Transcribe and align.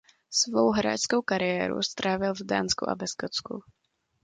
Svou 0.33 0.71
hráčskou 0.73 1.21
kariéru 1.21 1.83
strávil 1.85 2.33
v 2.33 2.41
Dánsku 2.43 2.89
a 2.89 2.95
ve 2.97 3.05
Skotsku. 3.07 3.61